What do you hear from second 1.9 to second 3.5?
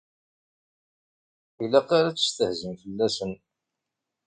ara ad testehzim fell-asen.